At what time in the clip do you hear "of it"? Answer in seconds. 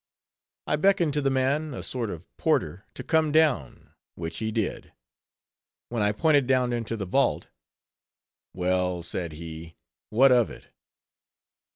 10.31-10.65